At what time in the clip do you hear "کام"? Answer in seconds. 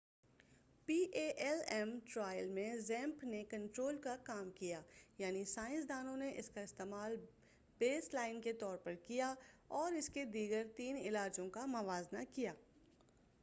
4.23-4.49